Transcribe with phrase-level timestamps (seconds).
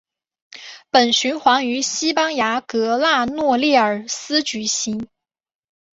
[0.89, 5.07] 本循环于西班牙格拉诺列尔斯举行。